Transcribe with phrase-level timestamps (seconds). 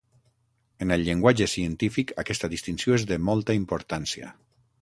[0.85, 4.35] En el llenguatge científic aquesta distinció és de molta importància.